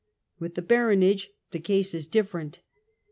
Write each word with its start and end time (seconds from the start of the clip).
With 0.39 0.55
the 0.55 0.63
baronage 0.63 1.29
the 1.51 1.59
case 1.59 1.93
is 1.93 2.07
different. 2.07 2.61